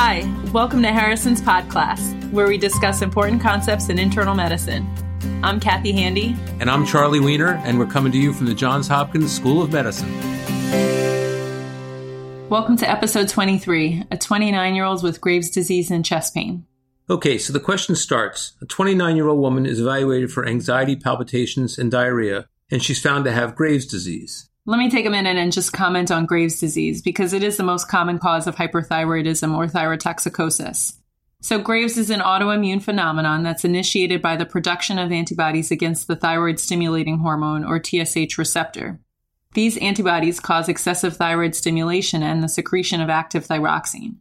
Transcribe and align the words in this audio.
Hi, 0.00 0.22
welcome 0.52 0.80
to 0.82 0.92
Harrison's 0.92 1.42
Pod 1.42 1.68
Class, 1.68 2.14
where 2.30 2.46
we 2.46 2.56
discuss 2.56 3.02
important 3.02 3.42
concepts 3.42 3.88
in 3.88 3.98
internal 3.98 4.32
medicine. 4.32 4.88
I'm 5.42 5.58
Kathy 5.58 5.90
Handy. 5.90 6.36
And 6.60 6.70
I'm 6.70 6.86
Charlie 6.86 7.18
Wiener, 7.18 7.60
and 7.64 7.80
we're 7.80 7.86
coming 7.86 8.12
to 8.12 8.18
you 8.18 8.32
from 8.32 8.46
the 8.46 8.54
Johns 8.54 8.86
Hopkins 8.86 9.32
School 9.32 9.60
of 9.60 9.72
Medicine. 9.72 10.08
Welcome 12.48 12.76
to 12.76 12.88
episode 12.88 13.28
23 13.28 14.04
A 14.12 14.16
29 14.16 14.76
year 14.76 14.84
old 14.84 15.02
with 15.02 15.20
Graves' 15.20 15.50
disease 15.50 15.90
and 15.90 16.04
chest 16.04 16.32
pain. 16.32 16.64
Okay, 17.10 17.36
so 17.36 17.52
the 17.52 17.58
question 17.58 17.96
starts 17.96 18.52
A 18.62 18.66
29 18.66 19.16
year 19.16 19.26
old 19.26 19.40
woman 19.40 19.66
is 19.66 19.80
evaluated 19.80 20.30
for 20.30 20.46
anxiety, 20.46 20.94
palpitations, 20.94 21.76
and 21.76 21.90
diarrhea, 21.90 22.46
and 22.70 22.84
she's 22.84 23.02
found 23.02 23.24
to 23.24 23.32
have 23.32 23.56
Graves' 23.56 23.84
disease. 23.84 24.48
Let 24.68 24.76
me 24.76 24.90
take 24.90 25.06
a 25.06 25.10
minute 25.10 25.38
and 25.38 25.50
just 25.50 25.72
comment 25.72 26.10
on 26.10 26.26
Graves' 26.26 26.60
disease 26.60 27.00
because 27.00 27.32
it 27.32 27.42
is 27.42 27.56
the 27.56 27.62
most 27.62 27.88
common 27.88 28.18
cause 28.18 28.46
of 28.46 28.56
hyperthyroidism 28.56 29.56
or 29.56 29.66
thyrotoxicosis. 29.66 30.98
So, 31.40 31.58
Graves 31.58 31.96
is 31.96 32.10
an 32.10 32.20
autoimmune 32.20 32.82
phenomenon 32.82 33.42
that's 33.42 33.64
initiated 33.64 34.20
by 34.20 34.36
the 34.36 34.44
production 34.44 34.98
of 34.98 35.10
antibodies 35.10 35.70
against 35.70 36.06
the 36.06 36.16
thyroid 36.16 36.60
stimulating 36.60 37.20
hormone 37.20 37.64
or 37.64 37.82
TSH 37.82 38.36
receptor. 38.36 39.00
These 39.54 39.78
antibodies 39.78 40.38
cause 40.38 40.68
excessive 40.68 41.16
thyroid 41.16 41.54
stimulation 41.54 42.22
and 42.22 42.42
the 42.42 42.46
secretion 42.46 43.00
of 43.00 43.08
active 43.08 43.46
thyroxine. 43.46 44.16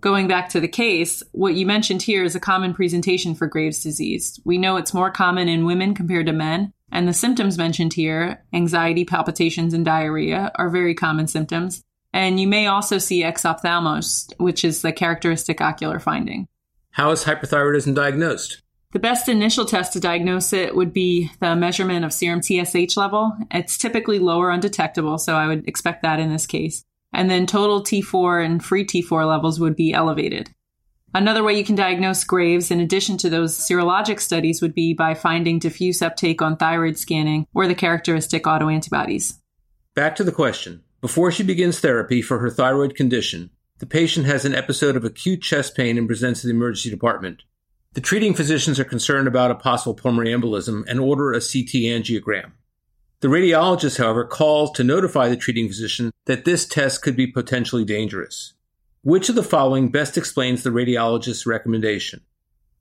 Going 0.00 0.28
back 0.28 0.48
to 0.50 0.60
the 0.60 0.68
case, 0.68 1.24
what 1.32 1.54
you 1.54 1.66
mentioned 1.66 2.02
here 2.02 2.22
is 2.22 2.36
a 2.36 2.40
common 2.40 2.72
presentation 2.72 3.34
for 3.34 3.48
Graves' 3.48 3.82
disease. 3.82 4.38
We 4.44 4.58
know 4.58 4.76
it's 4.76 4.94
more 4.94 5.10
common 5.10 5.48
in 5.48 5.66
women 5.66 5.92
compared 5.92 6.26
to 6.26 6.32
men, 6.32 6.72
and 6.90 7.06
the 7.06 7.12
symptoms 7.12 7.58
mentioned 7.58 7.94
here, 7.94 8.44
anxiety, 8.52 9.04
palpitations, 9.04 9.74
and 9.74 9.84
diarrhea, 9.84 10.50
are 10.54 10.70
very 10.70 10.94
common 10.94 11.26
symptoms. 11.26 11.82
And 12.12 12.40
you 12.40 12.48
may 12.48 12.66
also 12.66 12.98
see 12.98 13.22
exophthalmos, 13.22 14.32
which 14.38 14.64
is 14.64 14.82
the 14.82 14.92
characteristic 14.92 15.60
ocular 15.60 15.98
finding. 15.98 16.48
How 16.90 17.10
is 17.10 17.24
hyperthyroidism 17.24 17.94
diagnosed? 17.94 18.62
The 18.92 18.98
best 18.98 19.28
initial 19.28 19.66
test 19.66 19.92
to 19.92 20.00
diagnose 20.00 20.54
it 20.54 20.74
would 20.74 20.94
be 20.94 21.30
the 21.40 21.54
measurement 21.54 22.06
of 22.06 22.12
serum 22.12 22.40
TSH 22.40 22.96
level. 22.96 23.36
It's 23.50 23.76
typically 23.76 24.18
lower 24.18 24.50
undetectable, 24.50 25.18
so 25.18 25.34
I 25.34 25.46
would 25.46 25.68
expect 25.68 26.02
that 26.02 26.18
in 26.18 26.32
this 26.32 26.46
case. 26.46 26.84
And 27.12 27.30
then 27.30 27.46
total 27.46 27.82
T4 27.82 28.44
and 28.44 28.64
free 28.64 28.86
T4 28.86 29.28
levels 29.28 29.60
would 29.60 29.76
be 29.76 29.92
elevated. 29.92 30.50
Another 31.14 31.42
way 31.42 31.56
you 31.56 31.64
can 31.64 31.74
diagnose 31.74 32.22
Graves, 32.22 32.70
in 32.70 32.80
addition 32.80 33.16
to 33.18 33.30
those 33.30 33.56
serologic 33.56 34.20
studies, 34.20 34.60
would 34.60 34.74
be 34.74 34.92
by 34.92 35.14
finding 35.14 35.58
diffuse 35.58 36.02
uptake 36.02 36.42
on 36.42 36.56
thyroid 36.56 36.98
scanning 36.98 37.46
or 37.54 37.66
the 37.66 37.74
characteristic 37.74 38.44
autoantibodies. 38.44 39.38
Back 39.94 40.16
to 40.16 40.24
the 40.24 40.32
question. 40.32 40.82
Before 41.00 41.32
she 41.32 41.42
begins 41.42 41.80
therapy 41.80 42.20
for 42.20 42.38
her 42.40 42.50
thyroid 42.50 42.94
condition, 42.94 43.50
the 43.78 43.86
patient 43.86 44.26
has 44.26 44.44
an 44.44 44.54
episode 44.54 44.96
of 44.96 45.04
acute 45.04 45.40
chest 45.40 45.76
pain 45.76 45.96
and 45.96 46.06
presents 46.06 46.42
to 46.42 46.48
the 46.48 46.52
emergency 46.52 46.90
department. 46.90 47.42
The 47.94 48.00
treating 48.00 48.34
physicians 48.34 48.78
are 48.78 48.84
concerned 48.84 49.28
about 49.28 49.50
a 49.50 49.54
possible 49.54 49.94
pulmonary 49.94 50.34
embolism 50.34 50.84
and 50.88 51.00
order 51.00 51.32
a 51.32 51.40
CT 51.40 51.86
angiogram. 51.86 52.52
The 53.20 53.28
radiologist, 53.28 53.98
however, 53.98 54.24
calls 54.24 54.72
to 54.72 54.84
notify 54.84 55.28
the 55.28 55.36
treating 55.36 55.68
physician 55.68 56.12
that 56.26 56.44
this 56.44 56.66
test 56.66 57.02
could 57.02 57.16
be 57.16 57.26
potentially 57.26 57.84
dangerous. 57.84 58.52
Which 59.02 59.28
of 59.28 59.36
the 59.36 59.44
following 59.44 59.90
best 59.90 60.18
explains 60.18 60.62
the 60.62 60.70
radiologist's 60.70 61.46
recommendation? 61.46 62.20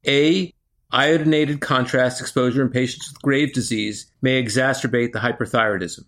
A. 0.08 0.54
Iodinated 0.92 1.62
contrast 1.62 2.22
exposure 2.22 2.62
in 2.64 2.70
patients 2.70 3.12
with 3.12 3.22
Graves' 3.22 3.52
disease 3.52 4.12
may 4.22 4.42
exacerbate 4.42 5.12
the 5.12 5.20
hyperthyroidism. 5.20 6.06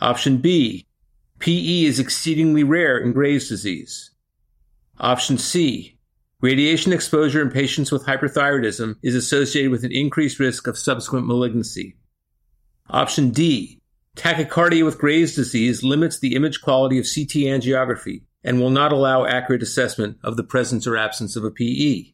Option 0.00 0.38
B. 0.38 0.86
PE 1.38 1.84
is 1.84 2.00
exceedingly 2.00 2.64
rare 2.64 2.98
in 2.98 3.12
Graves' 3.12 3.48
disease. 3.48 4.10
Option 4.98 5.38
C. 5.38 5.98
Radiation 6.40 6.92
exposure 6.92 7.40
in 7.40 7.50
patients 7.50 7.92
with 7.92 8.04
hyperthyroidism 8.04 8.96
is 9.02 9.14
associated 9.14 9.70
with 9.70 9.84
an 9.84 9.92
increased 9.92 10.40
risk 10.40 10.66
of 10.66 10.76
subsequent 10.76 11.26
malignancy. 11.28 11.96
Option 12.90 13.30
D. 13.30 13.80
Tachycardia 14.16 14.84
with 14.84 14.98
Graves' 14.98 15.36
disease 15.36 15.84
limits 15.84 16.18
the 16.18 16.34
image 16.34 16.60
quality 16.60 16.98
of 16.98 17.04
CT 17.04 17.44
angiography 17.46 18.22
and 18.44 18.60
will 18.60 18.70
not 18.70 18.92
allow 18.92 19.24
accurate 19.24 19.62
assessment 19.62 20.18
of 20.22 20.36
the 20.36 20.44
presence 20.44 20.86
or 20.86 20.96
absence 20.96 21.36
of 21.36 21.44
a 21.44 21.50
PE. 21.50 22.12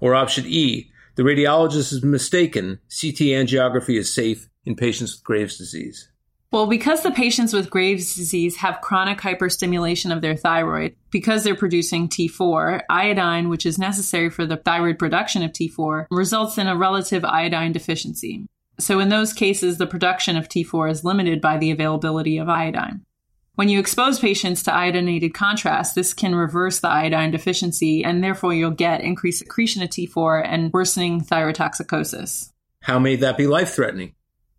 Or 0.00 0.14
option 0.14 0.44
E, 0.46 0.90
the 1.14 1.22
radiologist 1.22 1.92
is 1.92 2.02
mistaken, 2.02 2.78
CT 2.88 3.32
angiography 3.32 3.98
is 3.98 4.12
safe 4.12 4.48
in 4.64 4.76
patients 4.76 5.14
with 5.14 5.24
Graves' 5.24 5.58
disease. 5.58 6.08
Well, 6.52 6.66
because 6.66 7.02
the 7.02 7.10
patients 7.10 7.54
with 7.54 7.70
Graves' 7.70 8.14
disease 8.14 8.56
have 8.56 8.82
chronic 8.82 9.18
hyperstimulation 9.18 10.14
of 10.14 10.20
their 10.20 10.36
thyroid, 10.36 10.94
because 11.10 11.44
they're 11.44 11.54
producing 11.54 12.08
T4, 12.08 12.82
iodine, 12.90 13.48
which 13.48 13.64
is 13.64 13.78
necessary 13.78 14.28
for 14.28 14.44
the 14.44 14.58
thyroid 14.58 14.98
production 14.98 15.42
of 15.42 15.52
T4, 15.52 16.06
results 16.10 16.58
in 16.58 16.66
a 16.66 16.76
relative 16.76 17.24
iodine 17.24 17.72
deficiency. 17.72 18.46
So, 18.78 19.00
in 19.00 19.08
those 19.08 19.32
cases, 19.32 19.78
the 19.78 19.86
production 19.86 20.36
of 20.36 20.48
T4 20.48 20.90
is 20.90 21.04
limited 21.04 21.40
by 21.40 21.56
the 21.56 21.70
availability 21.70 22.36
of 22.36 22.50
iodine. 22.50 23.06
When 23.54 23.68
you 23.68 23.78
expose 23.78 24.18
patients 24.18 24.62
to 24.62 24.70
iodinated 24.70 25.34
contrast, 25.34 25.94
this 25.94 26.14
can 26.14 26.34
reverse 26.34 26.80
the 26.80 26.88
iodine 26.88 27.30
deficiency, 27.30 28.02
and 28.02 28.24
therefore 28.24 28.54
you'll 28.54 28.70
get 28.70 29.02
increased 29.02 29.40
secretion 29.40 29.82
of 29.82 29.90
T4 29.90 30.42
and 30.46 30.72
worsening 30.72 31.20
thyrotoxicosis. 31.20 32.50
How 32.80 32.98
may 32.98 33.16
that 33.16 33.36
be 33.36 33.46
life 33.46 33.74
threatening? 33.74 34.14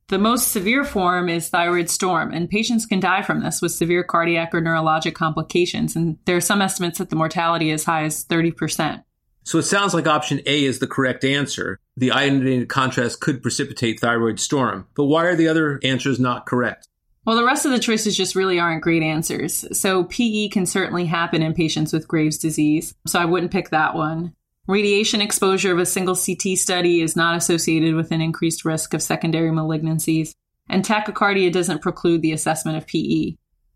The 0.09 0.19
most 0.19 0.49
severe 0.49 0.83
form 0.83 1.27
is 1.27 1.49
thyroid 1.49 1.89
storm, 1.89 2.31
and 2.31 2.47
patients 2.47 2.85
can 2.85 2.99
die 2.99 3.23
from 3.23 3.41
this 3.41 3.63
with 3.63 3.71
severe 3.71 4.03
cardiac 4.03 4.53
or 4.53 4.61
neurologic 4.61 5.15
complications. 5.15 5.95
And 5.95 6.19
there 6.25 6.37
are 6.37 6.41
some 6.41 6.61
estimates 6.61 6.99
that 6.99 7.09
the 7.09 7.15
mortality 7.15 7.71
is 7.71 7.81
as 7.81 7.85
high 7.85 8.03
as 8.03 8.23
30%. 8.25 9.03
So 9.43 9.57
it 9.57 9.63
sounds 9.63 9.95
like 9.95 10.05
option 10.05 10.39
A 10.45 10.65
is 10.65 10.77
the 10.77 10.87
correct 10.87 11.23
answer. 11.23 11.79
The 11.97 12.09
iodinated 12.09 12.69
contrast 12.69 13.21
could 13.21 13.41
precipitate 13.41 13.99
thyroid 13.99 14.39
storm. 14.39 14.87
But 14.95 15.05
why 15.05 15.25
are 15.25 15.35
the 15.35 15.47
other 15.47 15.79
answers 15.83 16.19
not 16.19 16.45
correct? 16.45 16.87
Well, 17.25 17.37
the 17.37 17.45
rest 17.45 17.65
of 17.65 17.71
the 17.71 17.79
choices 17.79 18.17
just 18.17 18.35
really 18.35 18.59
aren't 18.59 18.83
great 18.83 19.01
answers. 19.01 19.65
So, 19.77 20.03
PE 20.05 20.49
can 20.49 20.65
certainly 20.65 21.05
happen 21.05 21.41
in 21.41 21.53
patients 21.53 21.93
with 21.93 22.07
Graves' 22.07 22.37
disease, 22.37 22.93
so 23.07 23.19
I 23.19 23.25
wouldn't 23.25 23.51
pick 23.51 23.69
that 23.69 23.95
one. 23.95 24.33
Radiation 24.67 25.21
exposure 25.21 25.71
of 25.71 25.79
a 25.79 25.85
single 25.85 26.15
CT 26.15 26.57
study 26.57 27.01
is 27.01 27.15
not 27.15 27.35
associated 27.37 27.95
with 27.95 28.11
an 28.11 28.21
increased 28.21 28.65
risk 28.65 28.93
of 28.93 29.01
secondary 29.01 29.51
malignancies, 29.51 30.33
and 30.69 30.83
tachycardia 30.83 31.51
doesn't 31.51 31.81
preclude 31.81 32.21
the 32.21 32.31
assessment 32.31 32.77
of 32.77 32.87
PE. 32.87 33.35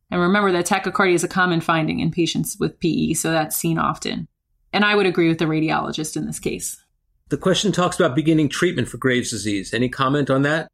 And 0.09 0.22
remember 0.22 0.52
that 0.52 0.66
tachycardia 0.66 1.14
is 1.14 1.24
a 1.24 1.29
common 1.29 1.62
finding 1.62 2.00
in 2.00 2.12
patients 2.12 2.58
with 2.59 2.79
PE, 2.79 3.14
so 3.14 3.31
that's 3.31 3.58
seen 3.58 3.78
often. 3.78 4.28
And 4.72 4.85
I 4.85 4.96
would 4.96 5.06
agree 5.06 5.28
with 5.28 5.40
the 5.40 5.46
radiologist 5.46 6.16
in 6.16 6.25
this 6.25 6.40
case. 6.40 6.81
The 7.29 7.38
question 7.38 7.74
talks 7.74 8.00
about 8.00 8.16
beginning 8.16 8.47
treatment 8.47 8.88
for 8.88 8.97
Graves' 8.97 9.31
disease. 9.31 9.74
Any 9.74 9.90
comment 9.90 10.29
on 10.29 10.44
that? 10.44 10.69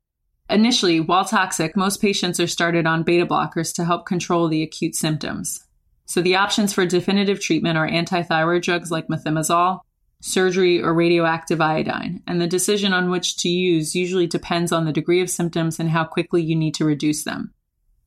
Initially, 0.50 1.00
while 1.00 1.26
toxic, 1.26 1.76
most 1.76 2.02
patients 2.02 2.40
are 2.40 2.48
started 2.48 2.86
on 2.86 3.04
beta 3.04 3.26
blockers 3.26 3.74
to 3.76 3.86
help 3.86 4.06
control 4.06 4.48
the 4.48 4.62
acute 4.62 4.96
symptoms. 4.96 5.66
So 6.06 6.22
the 6.22 6.36
options 6.36 6.74
for 6.74 6.86
definitive 6.86 7.40
treatment 7.40 7.78
are 7.78 7.88
antithyroid 7.88 8.62
drugs 8.62 8.92
like 8.92 9.08
methimazole, 9.08 9.80
surgery, 10.22 10.82
or 10.82 10.94
radioactive 10.94 11.60
iodine, 11.60 12.22
and 12.28 12.42
the 12.42 12.48
decision 12.48 12.94
on 12.94 13.10
which 13.10 13.38
to 13.38 13.50
use 13.50 13.96
usually 13.96 14.28
depends 14.28 14.72
on 14.72 14.86
the 14.86 14.94
degree 14.94 15.22
of 15.22 15.30
symptoms 15.30 15.80
and 15.80 15.90
how 15.90 16.04
quickly 16.04 16.42
you 16.42 16.56
need 16.56 16.76
to 16.76 16.86
reduce 16.86 17.24
them. 17.24 17.54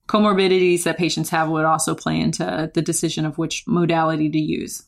Comorbidities 0.08 0.84
that 0.84 0.98
patients 0.98 1.30
have 1.30 1.48
would 1.48 1.64
also 1.64 1.94
play 1.94 2.20
into 2.20 2.70
the 2.74 2.82
decision 2.82 3.26
of 3.26 3.38
which 3.38 3.64
modality 3.66 4.30
to 4.30 4.38
use. 4.38 4.84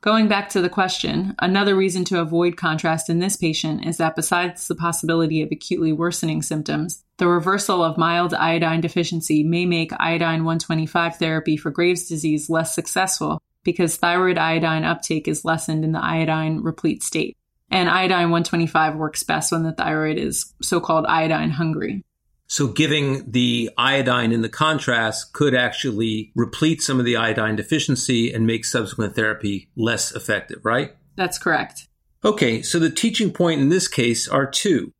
Going 0.00 0.28
back 0.28 0.48
to 0.50 0.60
the 0.60 0.68
question, 0.68 1.34
another 1.40 1.74
reason 1.74 2.04
to 2.04 2.20
avoid 2.20 2.56
contrast 2.56 3.10
in 3.10 3.18
this 3.18 3.36
patient 3.36 3.84
is 3.84 3.96
that 3.96 4.14
besides 4.14 4.68
the 4.68 4.76
possibility 4.76 5.42
of 5.42 5.48
acutely 5.50 5.92
worsening 5.92 6.40
symptoms, 6.40 7.02
the 7.16 7.26
reversal 7.26 7.82
of 7.82 7.98
mild 7.98 8.32
iodine 8.32 8.80
deficiency 8.80 9.42
may 9.42 9.66
make 9.66 9.90
iodine 9.98 10.44
125 10.44 11.16
therapy 11.16 11.56
for 11.56 11.72
Graves' 11.72 12.08
disease 12.08 12.48
less 12.48 12.76
successful 12.76 13.42
because 13.64 13.96
thyroid 13.96 14.38
iodine 14.38 14.84
uptake 14.84 15.26
is 15.26 15.44
lessened 15.44 15.84
in 15.84 15.90
the 15.90 16.02
iodine 16.02 16.60
replete 16.60 17.02
state. 17.02 17.36
And 17.68 17.90
iodine 17.90 18.30
125 18.30 18.94
works 18.94 19.24
best 19.24 19.50
when 19.50 19.64
the 19.64 19.72
thyroid 19.72 20.16
is 20.16 20.54
so 20.62 20.80
called 20.80 21.06
iodine 21.06 21.50
hungry. 21.50 22.04
So 22.48 22.66
giving 22.66 23.30
the 23.30 23.70
iodine 23.76 24.32
in 24.32 24.40
the 24.40 24.48
contrast 24.48 25.34
could 25.34 25.54
actually 25.54 26.32
replete 26.34 26.80
some 26.80 26.98
of 26.98 27.04
the 27.04 27.16
iodine 27.16 27.56
deficiency 27.56 28.32
and 28.32 28.46
make 28.46 28.64
subsequent 28.64 29.14
therapy 29.14 29.68
less 29.76 30.12
effective, 30.14 30.64
right? 30.64 30.96
That's 31.14 31.38
correct. 31.38 31.88
Okay, 32.24 32.62
so 32.62 32.78
the 32.78 32.90
teaching 32.90 33.32
point 33.32 33.60
in 33.60 33.68
this 33.68 33.86
case 33.86 34.26
are 34.26 34.46
two. 34.46 34.92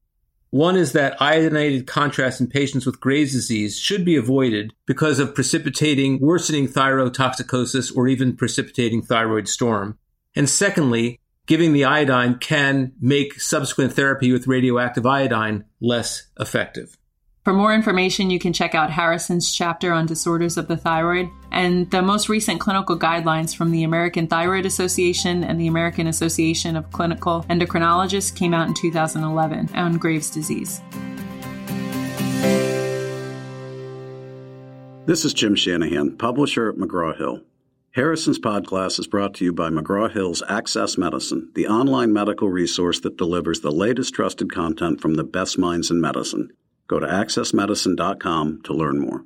One 0.50 0.76
is 0.76 0.92
that 0.92 1.18
iodinated 1.18 1.86
contrast 1.86 2.40
in 2.40 2.46
patients 2.46 2.86
with 2.86 3.00
Graves' 3.00 3.32
disease 3.32 3.78
should 3.78 4.04
be 4.04 4.16
avoided 4.16 4.72
because 4.86 5.18
of 5.18 5.34
precipitating 5.34 6.20
worsening 6.20 6.68
thyrotoxicosis 6.68 7.94
or 7.94 8.08
even 8.08 8.36
precipitating 8.36 9.02
thyroid 9.02 9.48
storm. 9.48 9.98
And 10.34 10.48
secondly, 10.48 11.18
giving 11.46 11.72
the 11.72 11.84
iodine 11.84 12.38
can 12.38 12.92
make 13.00 13.40
subsequent 13.40 13.94
therapy 13.94 14.32
with 14.32 14.46
radioactive 14.46 15.04
iodine 15.04 15.64
less 15.80 16.28
effective. 16.38 16.96
For 17.48 17.54
more 17.54 17.72
information, 17.72 18.28
you 18.28 18.38
can 18.38 18.52
check 18.52 18.74
out 18.74 18.90
Harrison's 18.90 19.50
chapter 19.50 19.90
on 19.90 20.04
disorders 20.04 20.58
of 20.58 20.68
the 20.68 20.76
thyroid 20.76 21.30
and 21.50 21.90
the 21.90 22.02
most 22.02 22.28
recent 22.28 22.60
clinical 22.60 22.98
guidelines 22.98 23.56
from 23.56 23.70
the 23.70 23.84
American 23.84 24.26
Thyroid 24.26 24.66
Association 24.66 25.42
and 25.42 25.58
the 25.58 25.66
American 25.66 26.08
Association 26.08 26.76
of 26.76 26.92
Clinical 26.92 27.46
Endocrinologists 27.48 28.36
came 28.36 28.52
out 28.52 28.68
in 28.68 28.74
2011 28.74 29.70
on 29.74 29.96
Graves' 29.96 30.28
disease. 30.28 30.82
This 35.06 35.24
is 35.24 35.32
Jim 35.32 35.54
Shanahan, 35.54 36.18
publisher 36.18 36.68
at 36.68 36.76
McGraw 36.76 37.16
Hill. 37.16 37.40
Harrison's 37.92 38.38
Podcast 38.38 39.00
is 39.00 39.06
brought 39.06 39.32
to 39.36 39.46
you 39.46 39.54
by 39.54 39.70
McGraw 39.70 40.12
Hill's 40.12 40.42
Access 40.50 40.98
Medicine, 40.98 41.50
the 41.54 41.66
online 41.66 42.12
medical 42.12 42.50
resource 42.50 43.00
that 43.00 43.16
delivers 43.16 43.60
the 43.60 43.72
latest 43.72 44.12
trusted 44.12 44.52
content 44.52 45.00
from 45.00 45.14
the 45.14 45.24
best 45.24 45.56
minds 45.56 45.90
in 45.90 45.98
medicine. 45.98 46.50
Go 46.88 46.98
to 46.98 47.06
accessmedicine.com 47.06 48.62
to 48.64 48.72
learn 48.72 48.98
more. 48.98 49.24